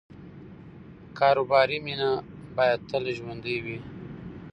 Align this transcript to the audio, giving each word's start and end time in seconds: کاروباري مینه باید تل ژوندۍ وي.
کاروباري 1.17 1.77
مینه 1.85 2.11
باید 2.57 2.79
تل 2.89 3.03
ژوندۍ 3.17 3.57
وي. 3.65 3.77